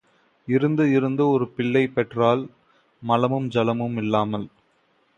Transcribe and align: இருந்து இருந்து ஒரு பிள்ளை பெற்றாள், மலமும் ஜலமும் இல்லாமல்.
இருந்து 0.47 0.91
இருந்து 0.91 1.29
ஒரு 1.29 1.47
பிள்ளை 1.47 1.87
பெற்றாள், 1.87 2.43
மலமும் 3.01 3.49
ஜலமும் 3.49 3.97
இல்லாமல். 3.97 4.47